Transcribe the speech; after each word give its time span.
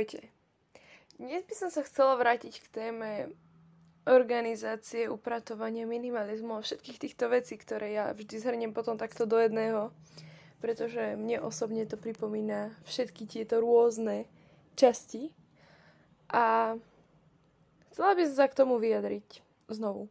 Ahojte. 0.00 0.32
Dnes 1.20 1.44
by 1.44 1.52
som 1.52 1.68
sa 1.68 1.84
chcela 1.84 2.16
vrátiť 2.16 2.64
k 2.64 2.66
téme 2.72 3.36
organizácie, 4.08 5.12
upratovania, 5.12 5.84
minimalizmu 5.84 6.56
a 6.56 6.64
všetkých 6.64 6.96
týchto 7.04 7.28
vecí, 7.28 7.60
ktoré 7.60 7.92
ja 7.92 8.08
vždy 8.16 8.40
zhrniem 8.40 8.72
potom 8.72 8.96
takto 8.96 9.28
do 9.28 9.36
jedného, 9.36 9.92
pretože 10.64 11.20
mne 11.20 11.44
osobne 11.44 11.84
to 11.84 12.00
pripomína 12.00 12.72
všetky 12.88 13.28
tieto 13.28 13.60
rôzne 13.60 14.24
časti 14.72 15.36
a 16.32 16.80
chcela 17.92 18.16
by 18.16 18.24
som 18.24 18.36
sa 18.40 18.48
k 18.48 18.56
tomu 18.56 18.80
vyjadriť 18.80 19.44
znovu. 19.68 20.08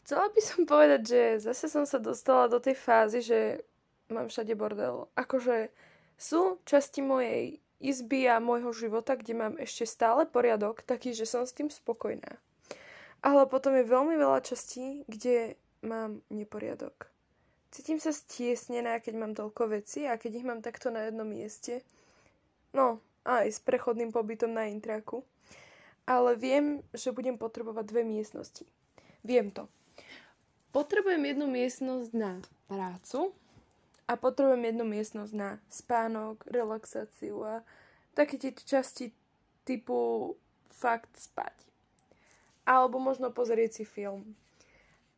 Chcela 0.00 0.32
by 0.32 0.40
som 0.40 0.64
povedať, 0.64 1.00
že 1.04 1.22
zase 1.44 1.68
som 1.68 1.84
sa 1.84 2.00
dostala 2.00 2.48
do 2.48 2.56
tej 2.56 2.72
fázy, 2.72 3.20
že 3.20 3.60
mám 4.08 4.32
všade 4.32 4.56
bordel. 4.56 5.12
Akože 5.12 5.68
sú 6.16 6.56
časti 6.64 7.04
mojej 7.04 7.60
izby 7.82 8.30
a 8.30 8.38
môjho 8.38 8.70
života, 8.70 9.18
kde 9.18 9.34
mám 9.34 9.54
ešte 9.58 9.84
stále 9.90 10.22
poriadok, 10.24 10.86
taký, 10.86 11.10
že 11.12 11.26
som 11.26 11.42
s 11.42 11.52
tým 11.52 11.66
spokojná. 11.66 12.38
Ale 13.22 13.46
potom 13.50 13.74
je 13.74 13.82
veľmi 13.82 14.14
veľa 14.14 14.40
častí, 14.46 15.02
kde 15.10 15.58
mám 15.82 16.22
neporiadok. 16.30 17.10
Cítim 17.74 17.98
sa 17.98 18.14
stiesnená, 18.14 19.02
keď 19.02 19.14
mám 19.18 19.32
toľko 19.34 19.80
veci 19.80 20.06
a 20.06 20.14
keď 20.14 20.30
ich 20.38 20.46
mám 20.46 20.60
takto 20.62 20.94
na 20.94 21.08
jednom 21.08 21.26
mieste. 21.26 21.82
No, 22.70 23.02
aj 23.24 23.48
s 23.48 23.58
prechodným 23.64 24.12
pobytom 24.14 24.52
na 24.52 24.68
intraku. 24.68 25.24
Ale 26.06 26.34
viem, 26.34 26.82
že 26.92 27.14
budem 27.14 27.38
potrebovať 27.38 27.84
dve 27.86 28.02
miestnosti. 28.02 28.66
Viem 29.22 29.54
to. 29.54 29.70
Potrebujem 30.74 31.22
jednu 31.22 31.46
miestnosť 31.46 32.10
na 32.16 32.42
prácu, 32.66 33.30
a 34.12 34.20
potrebujem 34.20 34.68
jednu 34.68 34.84
miestnosť 34.84 35.32
na 35.32 35.56
spánok, 35.72 36.44
relaxáciu 36.44 37.40
a 37.48 37.64
také 38.12 38.36
tie 38.36 38.52
časti 38.52 39.16
typu 39.64 40.36
fakt 40.68 41.16
spať. 41.16 41.56
Alebo 42.68 43.00
možno 43.00 43.32
pozrieť 43.32 43.80
si 43.80 43.84
film. 43.88 44.36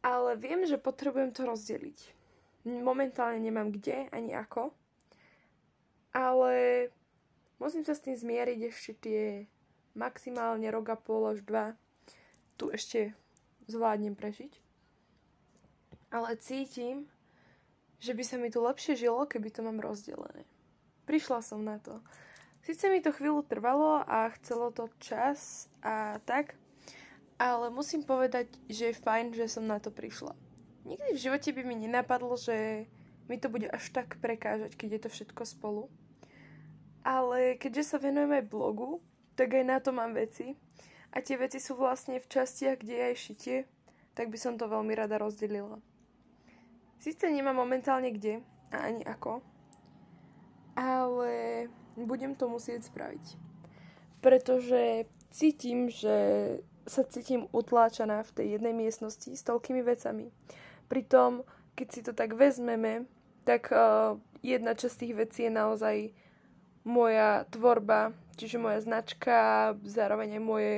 Ale 0.07 0.39
viem, 0.39 0.63
že 0.63 0.79
potrebujem 0.79 1.35
to 1.35 1.43
rozdeliť. 1.43 1.99
Momentálne 2.71 3.43
nemám 3.43 3.75
kde 3.75 4.07
ani 4.15 4.31
ako. 4.31 4.71
Ale 6.15 6.87
musím 7.59 7.83
sa 7.83 7.99
s 7.99 8.05
tým 8.07 8.15
zmieriť 8.15 8.61
ešte 8.71 8.93
tie 9.03 9.23
maximálne 9.99 10.71
rok 10.71 10.95
a 10.95 10.97
pol 10.97 11.35
až 11.35 11.43
dva. 11.43 11.75
Tu 12.55 12.71
ešte 12.71 13.11
zvládnem 13.67 14.15
prežiť. 14.15 14.55
Ale 16.15 16.39
cítim, 16.39 17.11
že 17.99 18.13
by 18.13 18.23
sa 18.27 18.37
mi 18.41 18.49
tu 18.51 18.63
lepšie 18.63 18.97
žilo, 18.99 19.27
keby 19.27 19.51
to 19.51 19.61
mám 19.63 19.83
rozdelené. 19.83 20.47
Prišla 21.05 21.45
som 21.45 21.61
na 21.63 21.77
to. 21.79 22.01
Sice 22.65 22.89
mi 22.89 23.05
to 23.05 23.13
chvíľu 23.13 23.45
trvalo 23.45 24.01
a 24.09 24.33
chcelo 24.41 24.73
to 24.73 24.89
čas 24.97 25.69
a 25.85 26.17
tak, 26.25 26.57
ale 27.37 27.69
musím 27.69 28.01
povedať, 28.01 28.49
že 28.73 28.91
je 28.91 29.03
fajn, 29.05 29.37
že 29.37 29.53
som 29.53 29.69
na 29.69 29.77
to 29.77 29.93
prišla. 29.93 30.33
Nikdy 30.89 31.17
v 31.17 31.23
živote 31.23 31.51
by 31.53 31.63
mi 31.65 31.77
nenapadlo, 31.77 32.37
že 32.41 32.89
mi 33.29 33.37
to 33.41 33.53
bude 33.53 33.69
až 33.69 33.85
tak 33.93 34.17
prekážať, 34.21 34.77
keď 34.77 34.89
je 34.97 35.01
to 35.05 35.09
všetko 35.13 35.43
spolu. 35.45 35.83
Ale 37.05 37.61
keďže 37.61 37.85
sa 37.85 37.97
venujem 38.01 38.33
aj 38.33 38.49
blogu, 38.49 39.05
tak 39.37 39.53
aj 39.53 39.65
na 39.65 39.77
to 39.81 39.93
mám 39.93 40.17
veci. 40.17 40.57
A 41.13 41.21
tie 41.21 41.37
veci 41.37 41.61
sú 41.61 41.77
vlastne 41.77 42.17
v 42.17 42.27
častiach, 42.27 42.81
kde 42.81 42.95
je 42.97 43.09
aj 43.13 43.17
šitie, 43.17 43.57
tak 44.17 44.33
by 44.33 44.39
som 44.41 44.57
to 44.57 44.65
veľmi 44.65 44.97
rada 44.97 45.21
rozdelila. 45.21 45.85
Sice 46.99 47.29
nemám 47.29 47.57
momentálne 47.57 48.11
kde 48.11 48.41
a 48.73 48.89
ani 48.91 49.05
ako, 49.05 49.45
ale 50.75 51.67
budem 51.95 52.35
to 52.35 52.51
musieť 52.51 52.91
spraviť. 52.91 53.25
Pretože 54.25 55.07
cítim, 55.31 55.93
že 55.93 56.17
sa 56.85 57.05
cítim 57.05 57.49
utláčaná 57.53 58.25
v 58.25 58.35
tej 58.35 58.47
jednej 58.59 58.75
miestnosti 58.77 59.31
s 59.33 59.43
toľkými 59.45 59.81
vecami. 59.81 60.29
Pritom, 60.89 61.45
keď 61.77 61.89
si 61.89 62.01
to 62.05 62.13
tak 62.13 62.37
vezmeme, 62.37 63.09
tak 63.45 63.73
uh, 63.73 64.17
jedna 64.45 64.77
časť 64.77 64.97
tých 65.01 65.15
vecí 65.17 65.41
je 65.49 65.53
naozaj 65.53 65.97
moja 66.85 67.49
tvorba, 67.49 68.13
čiže 68.37 68.61
moja 68.61 68.85
značka, 68.85 69.73
zároveň 69.85 70.37
aj 70.37 70.43
moje 70.45 70.75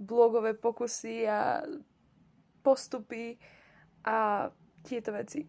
blogové 0.00 0.56
pokusy 0.56 1.28
a 1.28 1.60
postupy 2.64 3.36
a 4.04 4.48
tieto 4.84 5.14
veci. 5.14 5.46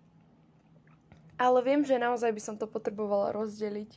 Ale 1.39 1.63
viem, 1.63 1.87
že 1.87 2.01
naozaj 2.01 2.35
by 2.35 2.41
som 2.43 2.55
to 2.59 2.67
potrebovala 2.67 3.31
rozdeliť. 3.31 3.91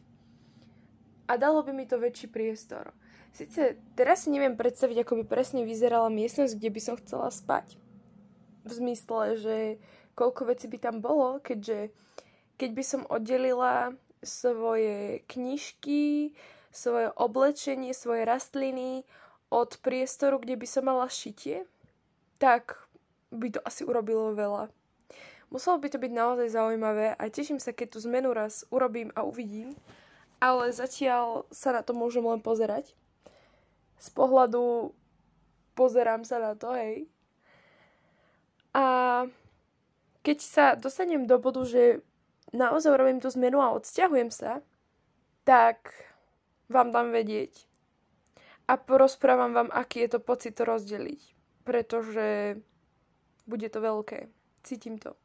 A 1.26 1.38
dalo 1.40 1.64
by 1.66 1.74
mi 1.74 1.88
to 1.88 1.98
väčší 1.98 2.30
priestor. 2.30 2.94
Sice 3.32 3.80
teraz 3.96 4.24
si 4.24 4.28
neviem 4.28 4.54
predstaviť, 4.54 5.02
ako 5.02 5.22
by 5.22 5.24
presne 5.24 5.64
vyzerala 5.64 6.12
miestnosť, 6.12 6.52
kde 6.60 6.70
by 6.70 6.80
som 6.84 6.94
chcela 7.00 7.32
spať. 7.32 7.80
V 8.62 8.70
zmysle, 8.70 9.40
že 9.40 9.56
koľko 10.12 10.52
vecí 10.52 10.68
by 10.68 10.78
tam 10.78 11.00
bolo, 11.00 11.40
keďže 11.40 11.90
keď 12.60 12.70
by 12.76 12.84
som 12.84 13.02
oddelila 13.08 13.96
svoje 14.22 15.24
knižky, 15.26 16.36
svoje 16.70 17.10
oblečenie, 17.16 17.90
svoje 17.96 18.22
rastliny 18.22 19.02
od 19.50 19.76
priestoru, 19.82 20.38
kde 20.38 20.56
by 20.56 20.66
som 20.68 20.86
mala 20.86 21.08
šitie, 21.10 21.66
tak 22.38 22.76
by 23.32 23.50
to 23.50 23.60
asi 23.64 23.82
urobilo 23.82 24.36
veľa. 24.36 24.68
Muselo 25.52 25.76
by 25.76 25.92
to 25.92 26.00
byť 26.00 26.12
naozaj 26.16 26.48
zaujímavé 26.48 27.12
a 27.12 27.28
teším 27.28 27.60
sa, 27.60 27.76
keď 27.76 27.92
tú 27.92 27.98
zmenu 28.08 28.32
raz 28.32 28.64
urobím 28.72 29.12
a 29.12 29.20
uvidím, 29.20 29.76
ale 30.40 30.72
zatiaľ 30.72 31.44
sa 31.52 31.76
na 31.76 31.84
to 31.84 31.92
môžem 31.92 32.24
len 32.24 32.40
pozerať. 32.40 32.96
Z 34.00 34.08
pohľadu 34.16 34.96
pozerám 35.76 36.24
sa 36.24 36.40
na 36.40 36.56
to, 36.56 36.72
hej. 36.72 37.04
A 38.72 38.84
keď 40.24 40.38
sa 40.40 40.64
dostanem 40.72 41.28
do 41.28 41.36
bodu, 41.36 41.60
že 41.68 42.00
naozaj 42.56 42.96
urobím 42.96 43.20
tú 43.20 43.28
zmenu 43.36 43.60
a 43.60 43.76
odsťahujem 43.76 44.32
sa, 44.32 44.64
tak 45.44 45.92
vám 46.72 46.96
dám 46.96 47.12
vedieť. 47.12 47.68
A 48.72 48.80
porozprávam 48.80 49.52
vám, 49.52 49.68
aký 49.68 50.08
je 50.08 50.16
to 50.16 50.20
pocit 50.24 50.56
to 50.56 50.64
rozdeliť. 50.64 51.20
Pretože 51.68 52.56
bude 53.44 53.68
to 53.68 53.78
veľké. 53.84 54.32
Cítim 54.64 54.96
to. 54.96 55.21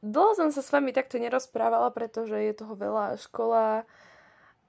Dlho 0.00 0.32
som 0.32 0.48
sa 0.48 0.64
s 0.64 0.72
vami 0.72 0.96
takto 0.96 1.20
nerozprávala, 1.20 1.92
pretože 1.92 2.32
je 2.32 2.56
toho 2.56 2.72
veľa. 2.72 3.20
Škola, 3.20 3.84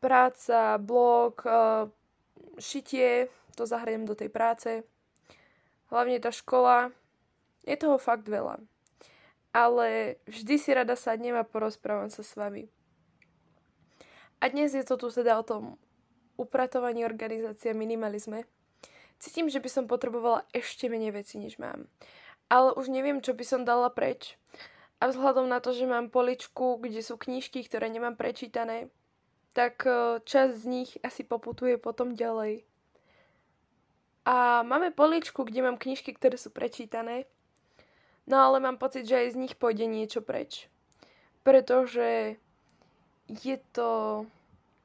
práca, 0.03 0.75
blog, 0.75 1.39
eh, 1.47 1.87
šitie, 2.59 3.31
to 3.55 3.63
zahriem 3.63 4.03
do 4.03 4.11
tej 4.11 4.27
práce. 4.27 4.83
Hlavne 5.87 6.19
tá 6.19 6.35
škola, 6.35 6.91
je 7.63 7.75
toho 7.79 7.95
fakt 7.95 8.27
veľa. 8.27 8.59
Ale 9.51 10.19
vždy 10.27 10.55
si 10.59 10.69
rada 10.71 10.95
sadnem 10.95 11.35
a 11.35 11.47
porozprávam 11.47 12.07
sa 12.07 12.23
s 12.23 12.35
vami. 12.35 12.71
A 14.41 14.49
dnes 14.49 14.73
je 14.73 14.83
to 14.83 14.97
tu 14.97 15.11
teda 15.11 15.37
o 15.37 15.45
tom 15.45 15.77
upratovaní 16.39 17.05
organizácie 17.05 17.71
a 17.71 17.77
minimalizme. 17.77 18.47
Cítim, 19.21 19.51
že 19.53 19.61
by 19.61 19.69
som 19.69 19.85
potrebovala 19.85 20.47
ešte 20.49 20.89
menej 20.89 21.13
veci, 21.13 21.37
než 21.37 21.61
mám. 21.61 21.85
Ale 22.49 22.73
už 22.73 22.89
neviem, 22.89 23.21
čo 23.21 23.37
by 23.37 23.45
som 23.45 23.61
dala 23.61 23.93
preč. 23.93 24.33
A 25.01 25.09
vzhľadom 25.09 25.49
na 25.49 25.57
to, 25.57 25.73
že 25.73 25.89
mám 25.89 26.13
poličku, 26.13 26.77
kde 26.77 27.01
sú 27.01 27.17
knižky, 27.17 27.65
ktoré 27.65 27.89
nemám 27.89 28.13
prečítané, 28.13 28.93
tak 29.57 29.81
e, 29.89 30.21
časť 30.21 30.53
z 30.53 30.65
nich 30.69 30.91
asi 31.01 31.25
poputuje 31.25 31.81
potom 31.81 32.13
ďalej. 32.13 32.61
A 34.29 34.61
máme 34.61 34.93
poličku, 34.93 35.41
kde 35.41 35.65
mám 35.65 35.81
knižky, 35.81 36.13
ktoré 36.13 36.37
sú 36.37 36.53
prečítané, 36.53 37.25
no 38.29 38.37
ale 38.37 38.61
mám 38.61 38.77
pocit, 38.77 39.09
že 39.09 39.25
aj 39.25 39.33
z 39.33 39.41
nich 39.41 39.53
pôjde 39.57 39.89
niečo 39.89 40.21
preč. 40.21 40.69
Pretože 41.41 42.37
je 43.25 43.57
to 43.73 44.23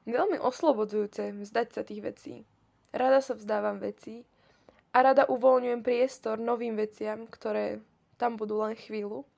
veľmi 0.08 0.40
oslobodzujúce 0.40 1.36
vzdať 1.44 1.68
sa 1.76 1.82
tých 1.84 2.00
vecí. 2.00 2.34
Rada 2.96 3.20
sa 3.20 3.36
vzdávam 3.36 3.76
vecí 3.76 4.24
a 4.96 5.04
rada 5.04 5.28
uvoľňujem 5.28 5.84
priestor 5.84 6.40
novým 6.40 6.80
veciam, 6.80 7.28
ktoré 7.28 7.84
tam 8.16 8.40
budú 8.40 8.64
len 8.64 8.72
chvíľu 8.72 9.28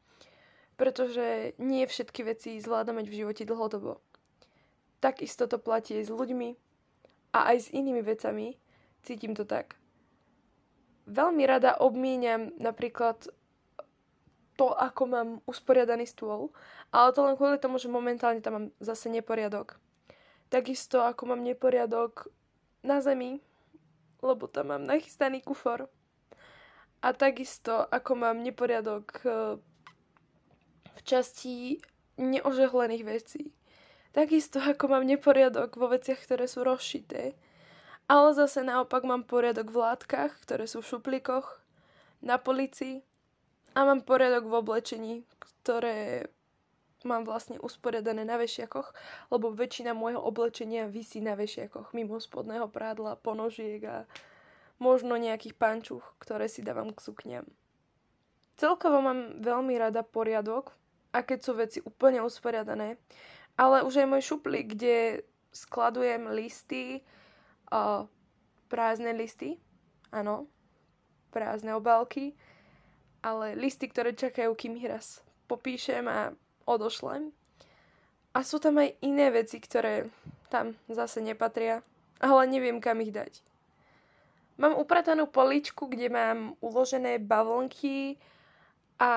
pretože 0.78 1.58
nie 1.58 1.82
všetky 1.82 2.22
veci 2.22 2.62
zvládame 2.62 3.02
v 3.02 3.26
živote 3.26 3.42
dlhodobo. 3.42 3.98
Takisto 5.02 5.50
to 5.50 5.58
platí 5.58 5.98
aj 5.98 6.06
s 6.06 6.14
ľuďmi 6.14 6.54
a 7.34 7.38
aj 7.50 7.56
s 7.58 7.68
inými 7.74 8.00
vecami. 8.06 8.54
Cítim 9.02 9.34
to 9.34 9.42
tak. 9.42 9.74
Veľmi 11.10 11.42
rada 11.50 11.74
obmieniam 11.82 12.54
napríklad 12.62 13.26
to, 14.54 14.70
ako 14.74 15.02
mám 15.06 15.28
usporiadaný 15.46 16.06
stôl, 16.06 16.54
ale 16.94 17.14
to 17.14 17.26
len 17.26 17.34
kvôli 17.34 17.58
tomu, 17.58 17.78
že 17.78 17.90
momentálne 17.90 18.42
tam 18.42 18.54
mám 18.54 18.66
zase 18.78 19.10
neporiadok. 19.10 19.78
Takisto 20.50 21.02
ako 21.02 21.34
mám 21.34 21.42
neporiadok 21.42 22.30
na 22.86 23.02
zemi, 23.02 23.42
lebo 24.22 24.46
tam 24.46 24.74
mám 24.74 24.82
nachystaný 24.86 25.42
kufor. 25.42 25.90
A 26.98 27.14
takisto 27.14 27.86
ako 27.86 28.18
mám 28.18 28.42
neporiadok 28.42 29.22
v 30.96 31.00
časti 31.04 31.54
neožehlených 32.16 33.04
vecí. 33.04 33.52
Takisto 34.16 34.62
ako 34.62 34.88
mám 34.88 35.04
neporiadok 35.04 35.76
vo 35.76 35.92
veciach, 35.92 36.18
ktoré 36.24 36.48
sú 36.48 36.64
rozšité. 36.64 37.36
Ale 38.08 38.32
zase 38.32 38.64
naopak 38.64 39.04
mám 39.04 39.28
poriadok 39.28 39.68
v 39.68 39.80
látkach, 39.84 40.32
ktoré 40.40 40.64
sú 40.64 40.80
v 40.80 40.96
šuplíkoch, 40.96 41.60
na 42.24 42.40
policii 42.40 43.02
a 43.78 43.86
mám 43.86 44.02
poriadok 44.02 44.50
v 44.50 44.54
oblečení, 44.58 45.14
ktoré 45.38 46.26
mám 47.06 47.22
vlastne 47.22 47.62
usporiadané 47.62 48.26
na 48.26 48.34
vešiakoch, 48.40 48.90
lebo 49.30 49.54
väčšina 49.54 49.94
môjho 49.94 50.18
oblečenia 50.18 50.90
vysí 50.90 51.22
na 51.22 51.38
vešiakoch, 51.38 51.94
mimo 51.94 52.18
spodného 52.18 52.66
prádla, 52.66 53.20
ponožiek 53.22 53.78
a 53.86 53.96
možno 54.82 55.14
nejakých 55.14 55.54
pančuch, 55.54 56.02
ktoré 56.18 56.50
si 56.50 56.66
dávam 56.66 56.90
k 56.90 56.98
sukňam. 56.98 57.46
Celkovo 58.58 58.98
mám 58.98 59.38
veľmi 59.38 59.78
rada 59.78 60.02
poriadok 60.02 60.74
a 61.14 61.22
keď 61.22 61.38
sú 61.38 61.52
veci 61.54 61.78
úplne 61.86 62.18
usporiadané, 62.26 62.98
ale 63.54 63.86
už 63.86 64.02
aj 64.02 64.10
môj 64.10 64.22
šuplík, 64.34 64.74
kde 64.74 65.22
skladujem 65.54 66.26
listy, 66.34 67.06
uh, 67.70 68.02
prázdne 68.66 69.14
listy, 69.14 69.62
áno, 70.10 70.50
prázdne 71.30 71.78
obálky, 71.78 72.34
ale 73.22 73.54
listy, 73.54 73.86
ktoré 73.86 74.10
čakajú, 74.18 74.50
kým 74.58 74.74
ich 74.74 74.90
raz 74.90 75.22
popíšem 75.46 76.06
a 76.10 76.34
odošlem. 76.66 77.30
A 78.34 78.42
sú 78.42 78.58
tam 78.58 78.82
aj 78.82 78.94
iné 79.00 79.30
veci, 79.30 79.62
ktoré 79.62 80.10
tam 80.50 80.74
zase 80.90 81.22
nepatria, 81.22 81.86
ale 82.18 82.42
neviem, 82.50 82.82
kam 82.82 82.98
ich 83.00 83.14
dať. 83.14 83.38
Mám 84.58 84.74
upratanú 84.74 85.30
poličku, 85.30 85.86
kde 85.86 86.10
mám 86.10 86.58
uložené 86.58 87.22
bavlnky 87.22 88.18
a 88.98 89.12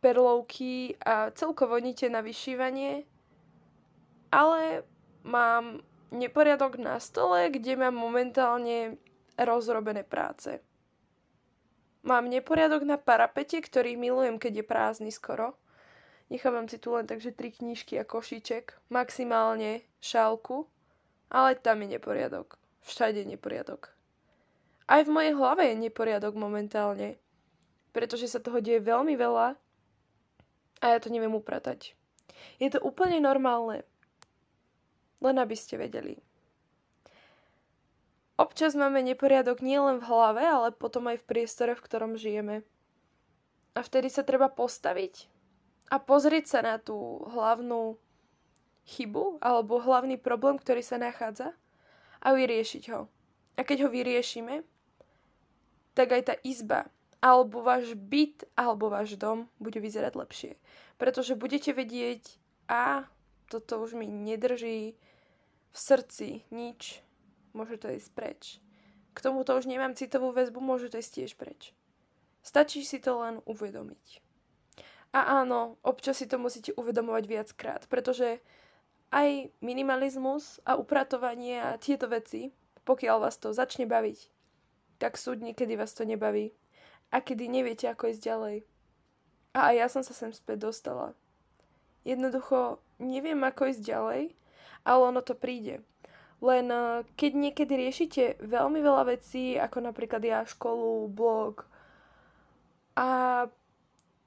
perlovky 0.00 0.96
a 1.04 1.30
celkovo 1.36 1.76
nite 1.76 2.08
na 2.08 2.24
vyšívanie, 2.24 3.04
ale 4.32 4.82
mám 5.28 5.84
neporiadok 6.10 6.80
na 6.80 6.96
stole, 6.96 7.52
kde 7.52 7.76
mám 7.76 7.94
momentálne 7.94 8.96
rozrobené 9.36 10.02
práce. 10.02 10.60
Mám 12.00 12.32
neporiadok 12.32 12.82
na 12.88 12.96
parapete, 12.96 13.60
ktorý 13.60 14.00
milujem, 14.00 14.40
keď 14.40 14.64
je 14.64 14.64
prázdny 14.64 15.10
skoro. 15.12 15.52
Nechávam 16.32 16.64
si 16.64 16.80
tu 16.80 16.96
len 16.96 17.04
takže 17.04 17.36
tri 17.36 17.52
knížky 17.52 18.00
a 18.00 18.08
košíček, 18.08 18.72
maximálne 18.88 19.84
šálku, 20.00 20.64
ale 21.28 21.60
tam 21.60 21.84
je 21.84 22.00
neporiadok. 22.00 22.56
Všade 22.80 23.28
neporiadok. 23.28 23.92
Aj 24.88 25.04
v 25.04 25.12
mojej 25.12 25.36
hlave 25.36 25.68
je 25.68 25.76
neporiadok 25.76 26.34
momentálne, 26.34 27.20
pretože 27.90 28.30
sa 28.30 28.42
toho 28.42 28.62
deje 28.62 28.82
veľmi 28.82 29.14
veľa 29.14 29.58
a 30.80 30.84
ja 30.86 30.98
to 30.98 31.12
neviem 31.12 31.36
upratať. 31.36 31.92
Je 32.56 32.68
to 32.72 32.80
úplne 32.80 33.20
normálne. 33.20 33.84
Len 35.20 35.36
aby 35.36 35.52
ste 35.52 35.76
vedeli. 35.76 36.16
Občas 38.40 38.72
máme 38.72 39.04
neporiadok 39.04 39.60
nielen 39.60 40.00
v 40.00 40.08
hlave, 40.08 40.40
ale 40.40 40.72
potom 40.72 41.12
aj 41.12 41.20
v 41.20 41.28
priestore, 41.28 41.76
v 41.76 41.84
ktorom 41.84 42.16
žijeme. 42.16 42.64
A 43.76 43.84
vtedy 43.84 44.08
sa 44.08 44.24
treba 44.24 44.48
postaviť 44.48 45.28
a 45.92 46.00
pozrieť 46.00 46.44
sa 46.48 46.60
na 46.64 46.80
tú 46.80 47.20
hlavnú 47.28 48.00
chybu 48.88 49.44
alebo 49.44 49.82
hlavný 49.82 50.16
problém, 50.16 50.56
ktorý 50.56 50.80
sa 50.80 50.96
nachádza 50.96 51.52
a 52.24 52.32
vyriešiť 52.32 52.84
ho. 52.96 53.12
A 53.58 53.60
keď 53.60 53.84
ho 53.84 53.88
vyriešime, 53.92 54.64
tak 55.92 56.16
aj 56.16 56.22
tá 56.32 56.34
izba 56.40 56.88
alebo 57.20 57.60
váš 57.60 57.92
byt 57.96 58.48
alebo 58.56 58.88
váš 58.88 59.16
dom 59.20 59.48
bude 59.60 59.76
vyzerať 59.76 60.12
lepšie. 60.16 60.52
Pretože 60.96 61.36
budete 61.36 61.76
vedieť, 61.76 62.40
a 62.68 63.04
toto 63.48 63.80
už 63.80 63.96
mi 63.96 64.08
nedrží, 64.08 64.96
v 65.70 65.78
srdci 65.78 66.42
nič, 66.50 66.98
môže 67.54 67.78
to 67.78 67.92
ísť 67.92 68.10
preč. 68.10 68.42
K 69.14 69.18
tomuto 69.22 69.54
už 69.54 69.70
nemám 69.70 69.94
citovú 69.94 70.34
väzbu, 70.34 70.58
môže 70.58 70.90
to 70.90 70.98
ísť 70.98 71.12
tiež 71.14 71.32
preč. 71.38 71.70
Stačí 72.42 72.82
si 72.82 72.98
to 72.98 73.20
len 73.20 73.38
uvedomiť. 73.46 74.24
A 75.10 75.42
áno, 75.42 75.78
občas 75.82 76.22
si 76.22 76.26
to 76.26 76.38
musíte 76.38 76.74
uvedomovať 76.74 77.24
viackrát, 77.26 77.82
pretože 77.90 78.38
aj 79.10 79.50
minimalizmus 79.58 80.62
a 80.62 80.78
upratovanie 80.78 81.58
a 81.58 81.78
tieto 81.82 82.06
veci, 82.06 82.54
pokiaľ 82.86 83.26
vás 83.26 83.36
to 83.38 83.50
začne 83.50 83.90
baviť, 83.90 84.30
tak 85.02 85.18
súdne, 85.18 85.50
kedy 85.50 85.74
vás 85.74 85.90
to 85.94 86.06
nebaví 86.06 86.54
a 87.10 87.16
kedy 87.18 87.50
neviete, 87.50 87.90
ako 87.90 88.10
ísť 88.14 88.22
ďalej. 88.22 88.56
A 89.54 89.58
aj 89.70 89.74
ja 89.76 89.86
som 89.90 90.02
sa 90.06 90.14
sem 90.14 90.30
späť 90.30 90.70
dostala. 90.70 91.12
Jednoducho 92.06 92.78
neviem, 93.02 93.42
ako 93.42 93.70
ísť 93.70 93.82
ďalej 93.82 94.22
ale 94.84 95.00
ono 95.08 95.20
to 95.20 95.36
príde. 95.36 95.84
Len 96.40 96.66
eh, 96.72 97.04
keď 97.16 97.32
niekedy 97.36 97.72
riešite 97.76 98.24
veľmi 98.40 98.80
veľa 98.80 99.04
vecí, 99.12 99.60
ako 99.60 99.92
napríklad 99.92 100.22
ja 100.24 100.40
školu, 100.44 101.08
blog 101.12 101.68
a 102.96 103.46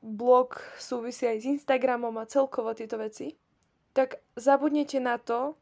blog 0.04 0.60
súvisí 0.78 1.26
aj 1.26 1.38
s 1.42 1.46
Instagramom 1.60 2.14
a 2.20 2.30
celkovo 2.30 2.76
tieto 2.76 3.00
veci, 3.00 3.34
tak 3.94 4.22
zabudnete 4.36 4.98
na 5.00 5.18
to, 5.18 5.56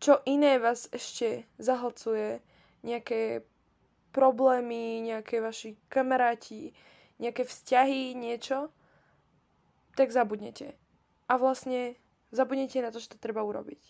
čo 0.00 0.20
iné 0.26 0.58
vás 0.58 0.88
ešte 0.90 1.46
zahlcuje, 1.60 2.40
nejaké 2.84 3.46
problémy, 4.14 5.02
nejaké 5.02 5.42
vaši 5.42 5.74
kamaráti, 5.90 6.70
nejaké 7.18 7.42
vzťahy, 7.42 8.14
niečo, 8.14 8.70
tak 9.98 10.14
zabudnete. 10.14 10.78
A 11.26 11.34
vlastne 11.34 11.98
zabudnete 12.30 12.78
na 12.78 12.94
to, 12.94 13.02
že 13.02 13.10
to 13.10 13.18
treba 13.18 13.42
urobiť. 13.42 13.82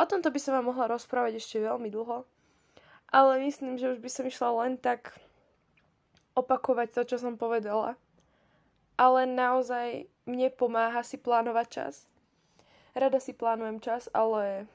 O 0.00 0.08
tomto 0.08 0.32
by 0.32 0.38
som 0.40 0.56
vám 0.56 0.72
mohla 0.72 0.88
rozprávať 0.88 1.36
ešte 1.36 1.60
veľmi 1.60 1.92
dlho, 1.92 2.24
ale 3.12 3.32
myslím, 3.44 3.76
že 3.76 3.92
už 3.92 4.00
by 4.00 4.08
som 4.08 4.24
išla 4.24 4.50
len 4.64 4.80
tak 4.80 5.12
opakovať 6.38 6.88
to, 6.94 7.02
čo 7.14 7.16
som 7.18 7.34
povedala. 7.34 7.98
Ale 8.94 9.26
naozaj 9.26 10.06
mne 10.26 10.48
pomáha 10.54 11.02
si 11.02 11.18
plánovať 11.18 11.66
čas. 11.66 11.94
Rada 12.94 13.18
si 13.18 13.34
plánujem 13.34 13.78
čas, 13.82 14.10
ale 14.10 14.66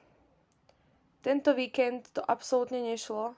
tento 1.24 1.56
víkend 1.56 2.12
to 2.12 2.20
absolútne 2.24 2.84
nešlo. 2.84 3.36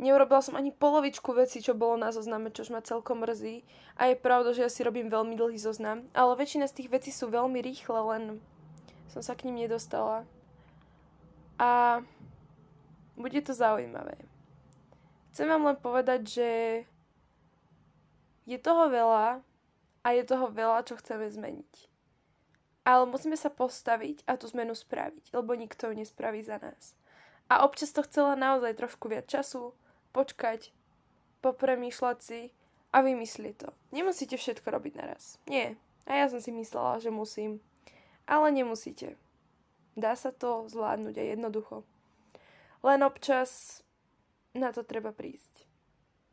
Neurobila 0.00 0.40
som 0.40 0.56
ani 0.56 0.72
polovičku 0.72 1.36
veci, 1.36 1.60
čo 1.60 1.76
bolo 1.76 2.00
na 2.00 2.08
zozname, 2.08 2.48
čo 2.48 2.64
ma 2.72 2.80
celkom 2.80 3.20
mrzí. 3.20 3.60
A 4.00 4.08
je 4.08 4.16
pravda, 4.16 4.56
že 4.56 4.64
ja 4.64 4.70
si 4.72 4.80
robím 4.80 5.12
veľmi 5.12 5.36
dlhý 5.36 5.60
zoznam. 5.60 6.08
Ale 6.16 6.40
väčšina 6.40 6.64
z 6.72 6.76
tých 6.80 6.88
vecí 6.88 7.12
sú 7.12 7.28
veľmi 7.28 7.60
rýchle, 7.60 8.00
len 8.16 8.40
som 9.12 9.20
sa 9.20 9.36
k 9.36 9.44
ním 9.44 9.68
nedostala 9.68 10.24
a 11.60 12.00
bude 13.20 13.36
to 13.44 13.52
zaujímavé. 13.52 14.16
Chcem 15.30 15.44
vám 15.44 15.68
len 15.68 15.76
povedať, 15.76 16.20
že 16.24 16.50
je 18.48 18.58
toho 18.58 18.88
veľa 18.88 19.44
a 20.00 20.08
je 20.16 20.24
toho 20.24 20.48
veľa, 20.48 20.88
čo 20.88 20.96
chceme 20.96 21.28
zmeniť. 21.28 21.74
Ale 22.88 23.04
musíme 23.04 23.36
sa 23.36 23.52
postaviť 23.52 24.24
a 24.24 24.40
tú 24.40 24.48
zmenu 24.48 24.72
spraviť, 24.72 25.36
lebo 25.36 25.52
nikto 25.52 25.92
ju 25.92 26.00
nespraví 26.00 26.40
za 26.40 26.56
nás. 26.56 26.96
A 27.52 27.68
občas 27.68 27.92
to 27.92 28.00
chcela 28.08 28.40
naozaj 28.40 28.80
trošku 28.80 29.12
viac 29.12 29.28
času, 29.28 29.76
počkať, 30.10 30.74
popremýšľať 31.40 32.18
si 32.20 32.40
a 32.90 33.00
vymyslieť 33.00 33.54
to. 33.66 33.70
Nemusíte 33.94 34.36
všetko 34.36 34.66
robiť 34.70 34.92
naraz. 34.98 35.38
Nie. 35.46 35.78
A 36.06 36.20
ja 36.20 36.26
som 36.26 36.42
si 36.42 36.50
myslela, 36.50 36.98
že 36.98 37.14
musím. 37.14 37.62
Ale 38.26 38.50
nemusíte. 38.50 39.14
Dá 39.94 40.14
sa 40.14 40.30
to 40.34 40.66
zvládnuť 40.70 41.14
aj 41.18 41.26
jednoducho. 41.38 41.76
Len 42.82 43.00
občas 43.04 43.82
na 44.56 44.74
to 44.74 44.82
treba 44.82 45.14
prísť. 45.14 45.66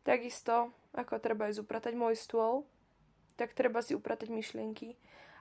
Takisto, 0.08 0.72
ako 0.96 1.20
treba 1.20 1.52
aj 1.52 1.60
upratať 1.62 1.94
môj 1.94 2.16
stôl, 2.16 2.64
tak 3.36 3.54
treba 3.54 3.84
si 3.84 3.94
upratať 3.94 4.32
myšlienky 4.32 4.96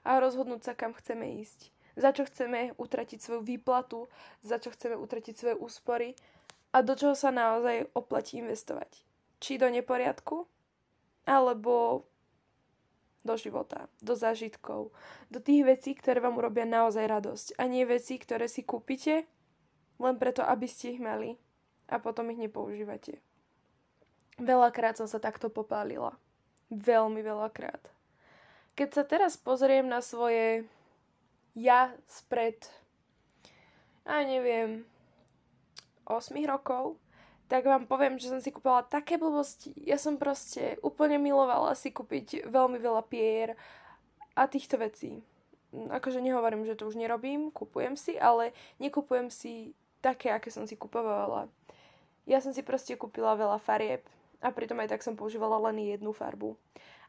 a 0.05 0.19
rozhodnúť 0.21 0.61
sa, 0.67 0.73
kam 0.77 0.93
chceme 0.93 1.39
ísť. 1.41 1.71
Za 1.97 2.13
čo 2.13 2.29
chceme 2.29 2.77
utratiť 2.77 3.17
svoju 3.17 3.41
výplatu, 3.41 4.05
za 4.45 4.61
čo 4.61 4.69
chceme 4.69 4.93
utratiť 4.93 5.33
svoje 5.33 5.55
úspory 5.57 6.13
a 6.77 6.85
do 6.85 6.93
čoho 6.93 7.17
sa 7.17 7.33
naozaj 7.33 7.89
oplatí 7.97 8.37
investovať. 8.37 9.01
Či 9.41 9.57
do 9.57 9.65
neporiadku, 9.73 10.45
alebo 11.25 12.05
do 13.25 13.33
života, 13.33 13.89
do 13.97 14.13
zážitkov, 14.13 14.93
do 15.33 15.39
tých 15.41 15.65
vecí, 15.65 15.97
ktoré 15.97 16.21
vám 16.21 16.37
urobia 16.37 16.69
naozaj 16.69 17.09
radosť 17.09 17.47
a 17.57 17.65
nie 17.65 17.81
veci, 17.83 18.21
ktoré 18.21 18.45
si 18.45 18.61
kúpite 18.61 19.25
len 19.97 20.15
preto, 20.21 20.45
aby 20.45 20.69
ste 20.69 20.93
ich 20.93 21.01
mali 21.01 21.41
a 21.89 21.97
potom 21.97 22.29
ich 22.29 22.37
nepoužívate. 22.37 23.17
Veľakrát 24.37 25.01
som 25.01 25.09
sa 25.09 25.17
takto 25.17 25.49
popálila. 25.49 26.13
Veľmi 26.69 27.25
veľakrát. 27.25 27.81
Keď 28.77 28.89
sa 28.93 29.01
teraz 29.01 29.33
pozriem 29.33 29.89
na 29.89 30.05
svoje 30.05 30.69
ja 31.57 31.89
spred, 32.05 32.69
a 34.07 34.21
neviem, 34.23 34.85
8 36.07 36.33
rokov, 36.47 36.95
tak 37.47 37.63
vám 37.63 37.87
poviem, 37.87 38.19
že 38.19 38.27
som 38.27 38.43
si 38.43 38.51
kúpala 38.51 38.83
také 38.83 39.15
blbosti. 39.15 39.71
Ja 39.79 39.95
som 39.95 40.19
proste 40.19 40.75
úplne 40.83 41.15
milovala 41.15 41.75
si 41.79 41.95
kúpiť 41.95 42.47
veľmi 42.47 42.75
veľa 42.79 43.03
pier 43.07 43.55
a 44.35 44.47
týchto 44.51 44.75
vecí. 44.79 45.23
akože 45.71 46.23
nehovorím, 46.23 46.63
že 46.67 46.75
to 46.75 46.87
už 46.87 46.99
nerobím, 46.99 47.51
kupujem 47.51 47.95
si, 47.99 48.15
ale 48.19 48.55
nekupujem 48.79 49.31
si 49.31 49.75
také, 49.99 50.31
aké 50.31 50.51
som 50.51 50.67
si 50.67 50.79
kupovala. 50.79 51.51
Ja 52.27 52.43
som 52.43 52.51
si 52.51 52.63
proste 52.63 52.99
kúpila 52.99 53.39
veľa 53.39 53.59
farieb 53.59 54.03
a 54.43 54.51
pritom 54.51 54.79
aj 54.83 54.91
tak 54.95 55.01
som 55.03 55.15
používala 55.15 55.59
len 55.71 55.79
jednu 55.79 56.11
farbu. 56.11 56.59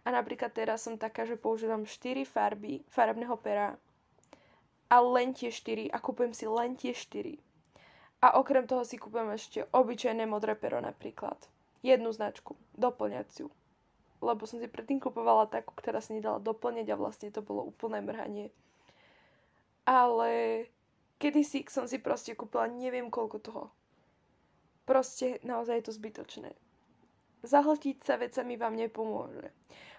A 0.06 0.14
napríklad 0.14 0.54
teraz 0.54 0.86
som 0.86 0.94
taká, 0.94 1.26
že 1.26 1.34
používam 1.34 1.82
4 1.82 2.22
farby 2.22 2.86
farebného 2.86 3.34
pera 3.42 3.74
a 4.88 4.96
len 5.02 5.34
tie 5.34 5.50
4 5.50 5.90
a 5.90 5.98
kupujem 5.98 6.32
si 6.32 6.46
len 6.46 6.78
tie 6.78 6.94
4. 6.94 7.47
A 8.18 8.34
okrem 8.34 8.66
toho 8.66 8.82
si 8.82 8.98
kúpujem 8.98 9.30
ešte 9.30 9.66
obyčajné 9.70 10.26
modré 10.26 10.58
pero 10.58 10.82
napríklad. 10.82 11.38
Jednu 11.86 12.10
značku, 12.10 12.58
doplňaciu 12.74 13.46
lebo 14.18 14.46
som 14.46 14.58
si 14.58 14.66
predtým 14.66 14.98
kupovala 14.98 15.46
takú, 15.46 15.74
ktorá 15.78 16.02
sa 16.02 16.10
nedala 16.10 16.42
doplniť 16.42 16.86
a 16.90 16.98
vlastne 16.98 17.30
to 17.30 17.38
bolo 17.38 17.62
úplné 17.62 18.02
mrhanie. 18.02 18.50
Ale 19.86 20.64
kedysi 21.22 21.64
som 21.70 21.86
si 21.86 22.02
proste 22.02 22.34
kúpila 22.34 22.66
neviem 22.66 23.08
koľko 23.08 23.38
toho. 23.38 23.64
Proste 24.84 25.38
naozaj 25.46 25.80
je 25.80 25.86
to 25.86 25.92
zbytočné. 25.94 26.50
Zahltiť 27.46 28.02
sa 28.02 28.18
vecami 28.18 28.58
vám 28.58 28.74
nepomôže. 28.74 29.54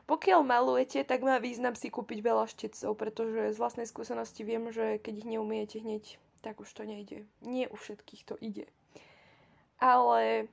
Pokiaľ 0.09 0.41
malujete, 0.41 1.05
tak 1.05 1.21
má 1.21 1.37
význam 1.37 1.77
si 1.77 1.87
kúpiť 1.93 2.19
veľa 2.19 2.49
štecov, 2.49 2.97
pretože 2.97 3.55
z 3.55 3.61
vlastnej 3.61 3.87
skúsenosti 3.87 4.41
viem, 4.41 4.73
že 4.73 4.97
keď 4.99 5.23
ich 5.23 5.29
neumiete 5.29 5.77
hneď, 5.79 6.17
tak 6.39 6.59
už 6.59 6.69
to 6.73 6.83
nejde. 6.87 7.27
Nie 7.43 7.67
u 7.69 7.75
všetkých 7.75 8.23
to 8.25 8.35
ide. 8.39 8.67
Ale 9.79 10.47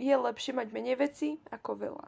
je 0.00 0.14
lepšie 0.16 0.56
mať 0.56 0.68
menej 0.72 0.96
veci 0.96 1.38
ako 1.50 1.76
veľa. 1.76 2.06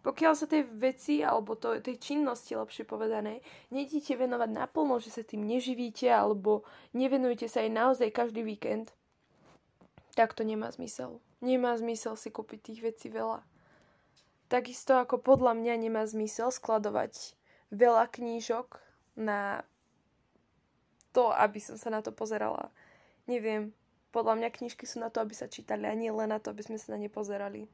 Pokiaľ 0.00 0.32
sa 0.32 0.48
tej 0.48 0.64
veci, 0.64 1.20
alebo 1.20 1.60
to, 1.60 1.76
tej 1.76 2.00
činnosti, 2.00 2.56
lepšie 2.56 2.88
povedané, 2.88 3.44
nejdete 3.68 4.16
venovať 4.16 4.48
naplno, 4.48 4.96
že 4.96 5.12
sa 5.12 5.20
tým 5.20 5.44
neživíte, 5.44 6.08
alebo 6.08 6.64
nevenujete 6.96 7.44
sa 7.52 7.60
aj 7.60 7.70
naozaj 7.70 8.08
každý 8.08 8.40
víkend, 8.40 8.96
tak 10.16 10.32
to 10.32 10.40
nemá 10.40 10.72
zmysel. 10.72 11.20
Nemá 11.44 11.76
zmysel 11.76 12.16
si 12.16 12.32
kúpiť 12.32 12.72
tých 12.72 12.80
vecí 12.80 13.06
veľa. 13.12 13.44
Takisto 14.48 14.96
ako 14.96 15.20
podľa 15.20 15.54
mňa 15.54 15.74
nemá 15.76 16.02
zmysel 16.08 16.48
skladovať 16.48 17.36
veľa 17.70 18.08
knížok 18.08 18.80
na 19.20 19.62
to, 21.10 21.30
aby 21.34 21.58
som 21.58 21.76
sa 21.76 21.90
na 21.90 22.00
to 22.00 22.14
pozerala. 22.14 22.70
Neviem, 23.26 23.74
podľa 24.10 24.42
mňa 24.42 24.48
knižky 24.50 24.84
sú 24.86 24.98
na 24.98 25.10
to, 25.10 25.22
aby 25.22 25.34
sa 25.34 25.46
čítali 25.46 25.86
a 25.86 25.94
nie 25.94 26.10
len 26.10 26.30
na 26.30 26.42
to, 26.42 26.50
aby 26.50 26.66
sme 26.66 26.78
sa 26.78 26.94
na 26.94 26.98
ne 26.98 27.10
pozerali. 27.10 27.70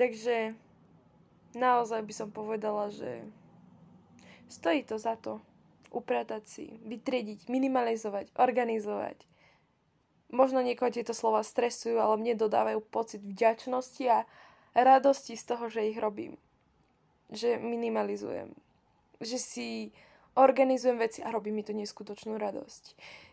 Takže 0.00 0.56
naozaj 1.52 2.00
by 2.04 2.14
som 2.14 2.28
povedala, 2.32 2.88
že 2.88 3.26
stojí 4.48 4.84
to 4.84 4.96
za 4.96 5.18
to 5.20 5.42
upratať 5.88 6.42
si, 6.44 6.66
vytriediť, 6.84 7.48
minimalizovať, 7.48 8.32
organizovať. 8.36 9.24
Možno 10.28 10.60
niekoho 10.60 10.92
tieto 10.92 11.16
slova 11.16 11.40
stresujú, 11.40 11.96
ale 11.96 12.20
mne 12.20 12.36
dodávajú 12.36 12.84
pocit 12.84 13.24
vďačnosti 13.24 14.04
a 14.08 14.28
radosti 14.76 15.36
z 15.36 15.44
toho, 15.48 15.72
že 15.72 15.88
ich 15.88 15.96
robím. 15.96 16.36
Že 17.32 17.56
minimalizujem. 17.60 18.52
Že 19.24 19.38
si 19.40 19.68
organizujem 20.38 21.02
veci 21.02 21.20
a 21.26 21.34
robí 21.34 21.50
mi 21.50 21.66
to 21.66 21.74
neskutočnú 21.74 22.38
radosť. 22.38 22.84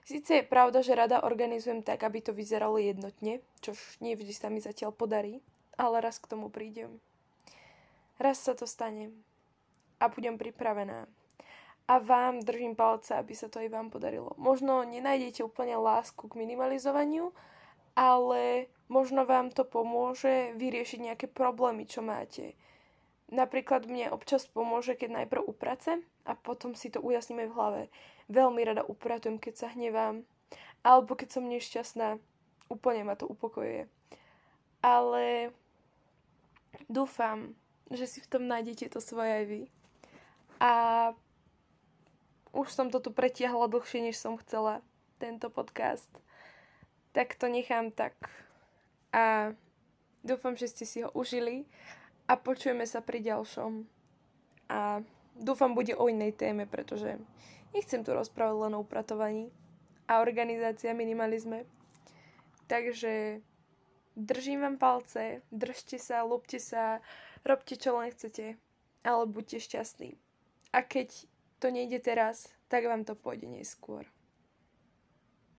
Sice 0.05 0.41
je 0.41 0.45
pravda, 0.45 0.81
že 0.81 0.97
rada 0.97 1.21
organizujem 1.21 1.85
tak, 1.85 2.01
aby 2.01 2.21
to 2.21 2.33
vyzeralo 2.33 2.81
jednotne, 2.81 3.41
čož 3.61 3.77
nie 4.01 4.17
vždy 4.17 4.33
sa 4.33 4.49
mi 4.49 4.61
zatiaľ 4.61 4.93
podarí, 4.93 5.41
ale 5.77 6.01
raz 6.01 6.17
k 6.17 6.29
tomu 6.29 6.49
prídem. 6.49 6.97
Raz 8.17 8.41
sa 8.41 8.57
to 8.57 8.65
stane 8.65 9.11
a 9.99 10.07
budem 10.07 10.37
pripravená. 10.37 11.05
A 11.85 12.01
vám 12.01 12.41
držím 12.41 12.73
palce, 12.73 13.13
aby 13.13 13.37
sa 13.37 13.45
to 13.45 13.61
aj 13.61 13.69
vám 13.69 13.93
podarilo. 13.93 14.33
Možno 14.41 14.81
nenájdete 14.81 15.45
úplne 15.45 15.77
lásku 15.77 16.25
k 16.25 16.33
minimalizovaniu, 16.33 17.29
ale 17.93 18.67
možno 18.89 19.29
vám 19.29 19.53
to 19.53 19.61
pomôže 19.61 20.57
vyriešiť 20.57 20.99
nejaké 21.01 21.27
problémy, 21.29 21.85
čo 21.85 22.01
máte. 22.01 22.57
Napríklad 23.25 23.89
mne 23.89 24.13
občas 24.13 24.45
pomôže, 24.45 24.93
keď 24.93 25.25
najprv 25.25 25.49
uprace 25.49 25.97
a 26.29 26.37
potom 26.37 26.77
si 26.77 26.93
to 26.93 27.01
ujasníme 27.01 27.49
v 27.49 27.55
hlave. 27.57 27.81
Veľmi 28.29 28.61
rada 28.61 28.85
upratujem, 28.85 29.41
keď 29.41 29.65
sa 29.65 29.67
hnevám, 29.73 30.21
alebo 30.85 31.17
keď 31.17 31.33
som 31.33 31.49
nešťastná. 31.49 32.21
Úplne 32.69 33.01
ma 33.05 33.17
to 33.17 33.25
upokojuje. 33.25 33.89
Ale 34.85 35.49
dúfam, 36.85 37.57
že 37.89 38.05
si 38.05 38.21
v 38.21 38.29
tom 38.29 38.45
nájdete 38.45 38.93
to 38.93 39.01
svoje 39.01 39.31
aj 39.41 39.45
vy. 39.49 39.61
A 40.61 40.71
už 42.53 42.69
som 42.69 42.93
to 42.93 43.01
tu 43.01 43.09
pretiahla 43.09 43.65
dlhšie, 43.65 44.05
než 44.05 44.21
som 44.21 44.37
chcela, 44.37 44.85
tento 45.17 45.49
podcast. 45.49 46.09
Tak 47.11 47.33
to 47.35 47.49
nechám 47.49 47.89
tak. 47.89 48.13
A 49.09 49.53
dúfam, 50.21 50.53
že 50.53 50.69
ste 50.69 50.85
si 50.85 51.01
ho 51.01 51.09
užili 51.13 51.65
a 52.27 52.33
počujeme 52.35 52.85
sa 52.89 53.01
pri 53.01 53.21
ďalšom. 53.21 53.85
A 54.69 55.01
dúfam, 55.37 55.77
bude 55.77 55.93
o 55.93 56.09
inej 56.09 56.37
téme, 56.37 56.65
pretože 56.65 57.21
nechcem 57.73 58.01
tu 58.01 58.13
rozprávať 58.13 58.57
len 58.69 58.73
o 58.73 58.81
upratovaní 58.81 59.53
a 60.09 60.21
organizácia 60.21 60.93
minimalizme. 60.97 61.65
Takže 62.65 63.41
držím 64.17 64.61
vám 64.61 64.77
palce, 64.77 65.45
držte 65.53 66.01
sa, 66.01 66.25
lúbte 66.25 66.57
sa, 66.57 67.01
Robte 67.45 67.77
čo 67.77 67.93
len 68.01 68.09
chcete, 68.09 68.57
ale 69.05 69.23
buďte 69.29 69.61
šťastní. 69.61 70.17
A 70.73 70.81
keď 70.81 71.29
to 71.61 71.69
nejde 71.69 72.01
teraz, 72.01 72.49
tak 72.73 72.89
vám 72.89 73.05
to 73.05 73.13
pôjde 73.13 73.45
neskôr. 73.45 74.01